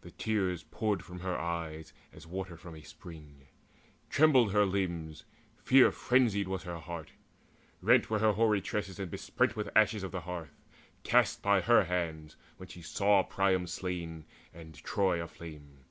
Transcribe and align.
The 0.00 0.12
tears 0.12 0.62
Poured 0.62 1.04
from 1.04 1.20
her 1.20 1.36
eyes 1.38 1.92
as 2.10 2.26
water 2.26 2.56
from 2.56 2.74
a 2.74 2.80
spring; 2.82 3.48
Trembled 4.08 4.50
her 4.52 4.64
limbs, 4.64 5.24
fear 5.58 5.92
frenzied 5.92 6.48
was 6.48 6.62
her 6.62 6.78
heart; 6.78 7.12
Rent 7.82 8.08
were 8.08 8.20
her 8.20 8.32
hoary 8.32 8.62
tresses 8.62 8.98
and 8.98 9.10
besprent 9.10 9.56
With 9.56 9.68
ashes 9.76 10.02
of 10.04 10.10
the 10.10 10.22
hearth, 10.22 10.56
cast 11.02 11.42
by 11.42 11.60
her 11.60 11.84
hands 11.84 12.34
When 12.56 12.70
she 12.70 12.80
saw 12.80 13.22
Priam 13.22 13.66
slain 13.66 14.24
and 14.54 14.74
Troy 14.74 15.22
aflame. 15.22 15.84